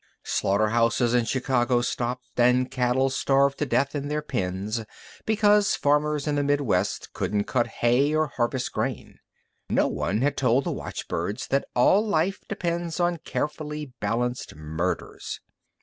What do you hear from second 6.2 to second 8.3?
in the Midwest couldn't cut hay or